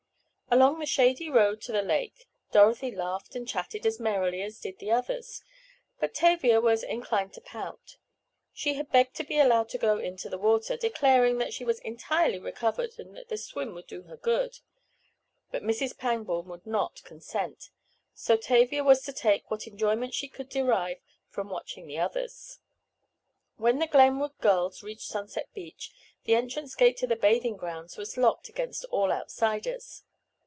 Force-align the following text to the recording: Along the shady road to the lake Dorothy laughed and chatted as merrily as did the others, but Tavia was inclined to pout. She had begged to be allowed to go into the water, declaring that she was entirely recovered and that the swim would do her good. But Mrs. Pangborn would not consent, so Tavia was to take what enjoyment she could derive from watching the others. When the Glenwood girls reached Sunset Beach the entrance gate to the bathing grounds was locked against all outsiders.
Along 0.53 0.79
the 0.79 0.85
shady 0.85 1.29
road 1.29 1.61
to 1.61 1.71
the 1.71 1.81
lake 1.81 2.27
Dorothy 2.51 2.91
laughed 2.93 3.37
and 3.37 3.47
chatted 3.47 3.85
as 3.85 4.01
merrily 4.01 4.41
as 4.41 4.59
did 4.59 4.79
the 4.79 4.91
others, 4.91 5.41
but 5.97 6.13
Tavia 6.13 6.59
was 6.59 6.83
inclined 6.83 7.31
to 7.35 7.41
pout. 7.41 7.95
She 8.51 8.73
had 8.73 8.91
begged 8.91 9.15
to 9.15 9.23
be 9.23 9.39
allowed 9.39 9.69
to 9.69 9.77
go 9.77 9.97
into 9.97 10.27
the 10.27 10.37
water, 10.37 10.75
declaring 10.75 11.37
that 11.37 11.53
she 11.53 11.63
was 11.63 11.79
entirely 11.79 12.37
recovered 12.37 12.99
and 12.99 13.15
that 13.15 13.29
the 13.29 13.37
swim 13.37 13.73
would 13.75 13.87
do 13.87 14.01
her 14.01 14.17
good. 14.17 14.59
But 15.51 15.63
Mrs. 15.63 15.97
Pangborn 15.97 16.47
would 16.47 16.65
not 16.67 17.01
consent, 17.05 17.69
so 18.13 18.35
Tavia 18.35 18.83
was 18.83 19.03
to 19.03 19.13
take 19.13 19.49
what 19.49 19.67
enjoyment 19.67 20.13
she 20.13 20.27
could 20.27 20.49
derive 20.49 20.97
from 21.29 21.47
watching 21.47 21.87
the 21.87 21.97
others. 21.99 22.59
When 23.55 23.79
the 23.79 23.87
Glenwood 23.87 24.37
girls 24.39 24.83
reached 24.83 25.07
Sunset 25.07 25.47
Beach 25.53 25.93
the 26.25 26.35
entrance 26.35 26.75
gate 26.75 26.97
to 26.97 27.07
the 27.07 27.15
bathing 27.15 27.55
grounds 27.55 27.95
was 27.95 28.17
locked 28.17 28.49
against 28.49 28.83
all 28.91 29.13
outsiders. 29.13 30.03